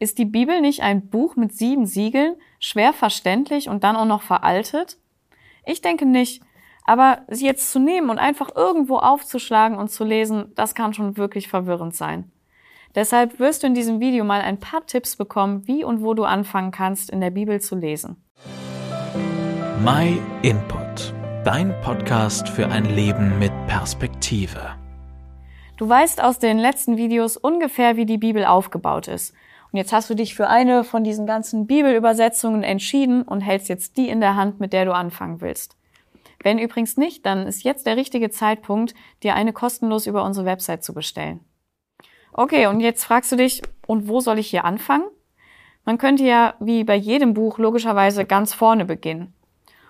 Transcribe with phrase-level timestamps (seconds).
[0.00, 4.22] Ist die Bibel nicht ein Buch mit sieben Siegeln, schwer verständlich und dann auch noch
[4.22, 4.96] veraltet?
[5.66, 6.40] Ich denke nicht.
[6.84, 11.16] Aber sie jetzt zu nehmen und einfach irgendwo aufzuschlagen und zu lesen, das kann schon
[11.16, 12.30] wirklich verwirrend sein.
[12.94, 16.22] Deshalb wirst du in diesem Video mal ein paar Tipps bekommen, wie und wo du
[16.22, 18.24] anfangen kannst, in der Bibel zu lesen.
[19.84, 21.12] My Input,
[21.44, 24.76] dein Podcast für ein Leben mit Perspektive.
[25.76, 29.34] Du weißt aus den letzten Videos ungefähr, wie die Bibel aufgebaut ist.
[29.70, 33.96] Und jetzt hast du dich für eine von diesen ganzen Bibelübersetzungen entschieden und hältst jetzt
[33.96, 35.76] die in der Hand, mit der du anfangen willst.
[36.42, 40.84] Wenn übrigens nicht, dann ist jetzt der richtige Zeitpunkt, dir eine kostenlos über unsere Website
[40.84, 41.40] zu bestellen.
[42.32, 45.04] Okay, und jetzt fragst du dich, und wo soll ich hier anfangen?
[45.84, 49.34] Man könnte ja wie bei jedem Buch logischerweise ganz vorne beginnen.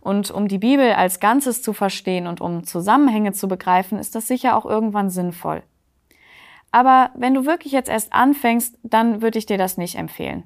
[0.00, 4.26] Und um die Bibel als Ganzes zu verstehen und um Zusammenhänge zu begreifen, ist das
[4.26, 5.62] sicher auch irgendwann sinnvoll.
[6.72, 10.44] Aber wenn du wirklich jetzt erst anfängst, dann würde ich dir das nicht empfehlen.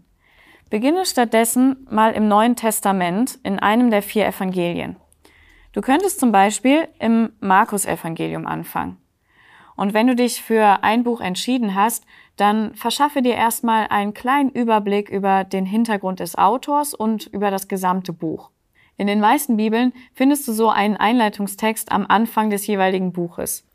[0.71, 4.97] Beginne stattdessen mal im Neuen Testament in einem der vier Evangelien.
[5.73, 8.97] Du könntest zum Beispiel im Markus-Evangelium anfangen.
[9.77, 12.05] Und wenn du dich für ein Buch entschieden hast,
[12.37, 17.69] dann verschaffe dir erstmal einen kleinen Überblick über den Hintergrund des Autors und über das
[17.69, 18.51] gesamte Buch.
[18.97, 23.67] In den meisten Bibeln findest du so einen Einleitungstext am Anfang des jeweiligen Buches.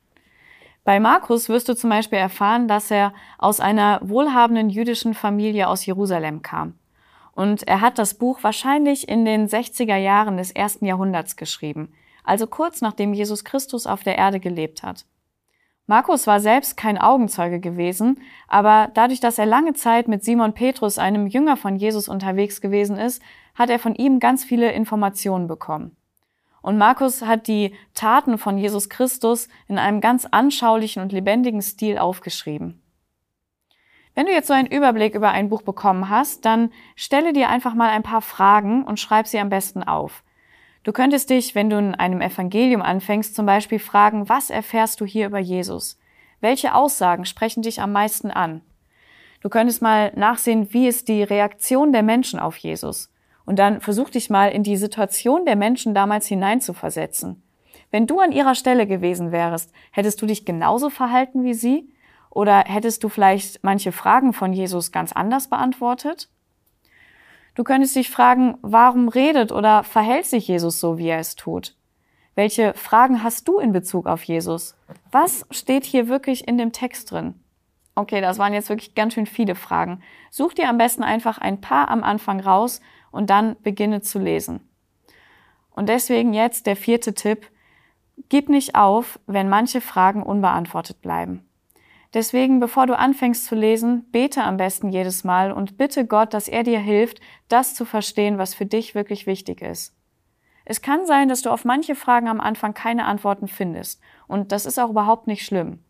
[0.90, 5.86] Bei Markus wirst du zum Beispiel erfahren, dass er aus einer wohlhabenden jüdischen Familie aus
[5.86, 6.80] Jerusalem kam.
[7.34, 12.48] Und er hat das Buch wahrscheinlich in den 60er Jahren des ersten Jahrhunderts geschrieben, also
[12.48, 15.06] kurz nachdem Jesus Christus auf der Erde gelebt hat.
[15.86, 20.98] Markus war selbst kein Augenzeuge gewesen, aber dadurch, dass er lange Zeit mit Simon Petrus,
[20.98, 23.22] einem Jünger von Jesus, unterwegs gewesen ist,
[23.54, 25.96] hat er von ihm ganz viele Informationen bekommen.
[26.62, 31.98] Und Markus hat die Taten von Jesus Christus in einem ganz anschaulichen und lebendigen Stil
[31.98, 32.82] aufgeschrieben.
[34.16, 37.74] Wenn du jetzt so einen Überblick über ein Buch bekommen hast, dann stelle dir einfach
[37.74, 40.24] mal ein paar Fragen und schreib sie am besten auf.
[40.84, 45.06] Du könntest dich, wenn du in einem Evangelium anfängst, zum Beispiel fragen, was erfährst du
[45.06, 46.00] hier über Jesus?
[46.42, 48.62] Welche Aussagen sprechen dich am meisten an?
[49.42, 53.14] Du könntest mal nachsehen, wie ist die Reaktion der Menschen auf Jesus?
[53.50, 57.42] Und dann versuch dich mal in die Situation der Menschen damals hineinzuversetzen.
[57.90, 61.92] Wenn du an ihrer Stelle gewesen wärst, hättest du dich genauso verhalten wie sie?
[62.30, 66.30] Oder hättest du vielleicht manche Fragen von Jesus ganz anders beantwortet?
[67.56, 71.76] Du könntest dich fragen, warum redet oder verhält sich Jesus so, wie er es tut?
[72.36, 74.76] Welche Fragen hast du in Bezug auf Jesus?
[75.10, 77.34] Was steht hier wirklich in dem Text drin?
[77.96, 80.02] Okay, das waren jetzt wirklich ganz schön viele Fragen.
[80.30, 82.80] Such dir am besten einfach ein paar am Anfang raus
[83.12, 84.62] und dann beginne zu lesen.
[85.72, 87.48] Und deswegen jetzt der vierte Tipp.
[88.28, 91.46] Gib nicht auf, wenn manche Fragen unbeantwortet bleiben.
[92.14, 96.48] Deswegen, bevor du anfängst zu lesen, bete am besten jedes Mal und bitte Gott, dass
[96.48, 99.96] er dir hilft, das zu verstehen, was für dich wirklich wichtig ist.
[100.66, 104.02] Es kann sein, dass du auf manche Fragen am Anfang keine Antworten findest.
[104.28, 105.84] Und das ist auch überhaupt nicht schlimm.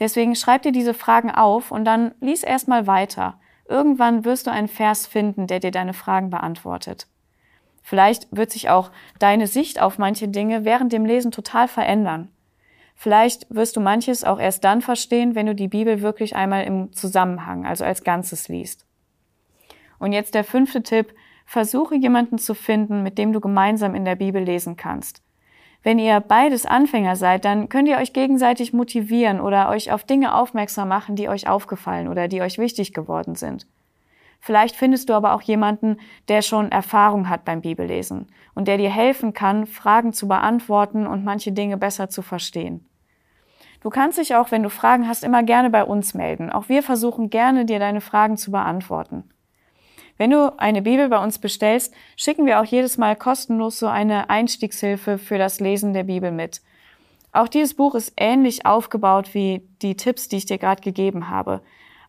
[0.00, 3.38] Deswegen schreib dir diese Fragen auf und dann lies erstmal weiter.
[3.66, 7.06] Irgendwann wirst du einen Vers finden, der dir deine Fragen beantwortet.
[7.82, 12.30] Vielleicht wird sich auch deine Sicht auf manche Dinge während dem Lesen total verändern.
[12.94, 16.92] Vielleicht wirst du manches auch erst dann verstehen, wenn du die Bibel wirklich einmal im
[16.92, 18.86] Zusammenhang, also als Ganzes liest.
[19.98, 21.14] Und jetzt der fünfte Tipp.
[21.46, 25.23] Versuche jemanden zu finden, mit dem du gemeinsam in der Bibel lesen kannst.
[25.84, 30.34] Wenn ihr beides Anfänger seid, dann könnt ihr euch gegenseitig motivieren oder euch auf Dinge
[30.34, 33.66] aufmerksam machen, die euch aufgefallen oder die euch wichtig geworden sind.
[34.40, 38.90] Vielleicht findest du aber auch jemanden, der schon Erfahrung hat beim Bibellesen und der dir
[38.90, 42.86] helfen kann, Fragen zu beantworten und manche Dinge besser zu verstehen.
[43.82, 46.48] Du kannst dich auch, wenn du Fragen hast, immer gerne bei uns melden.
[46.48, 49.24] Auch wir versuchen gerne, dir deine Fragen zu beantworten.
[50.16, 54.30] Wenn du eine Bibel bei uns bestellst, schicken wir auch jedes Mal kostenlos so eine
[54.30, 56.60] Einstiegshilfe für das Lesen der Bibel mit.
[57.32, 61.62] Auch dieses Buch ist ähnlich aufgebaut wie die Tipps, die ich dir gerade gegeben habe.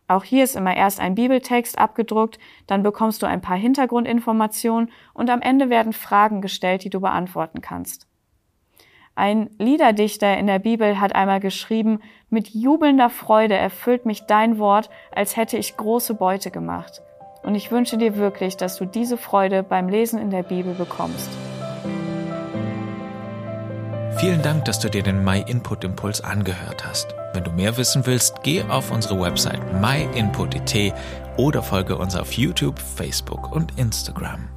[0.06, 5.28] Auch hier ist immer erst ein Bibeltext abgedruckt, dann bekommst du ein paar Hintergrundinformationen und
[5.30, 8.06] am Ende werden Fragen gestellt, die du beantworten kannst.
[9.16, 14.90] Ein Liederdichter in der Bibel hat einmal geschrieben, mit jubelnder Freude erfüllt mich dein Wort,
[15.10, 17.02] als hätte ich große Beute gemacht.
[17.46, 21.30] Und ich wünsche dir wirklich, dass du diese Freude beim Lesen in der Bibel bekommst.
[24.18, 27.14] Vielen Dank, dass du dir den My Input Impuls angehört hast.
[27.34, 30.92] Wenn du mehr wissen willst, geh auf unsere Website myinput.it
[31.36, 34.55] oder folge uns auf YouTube, Facebook und Instagram.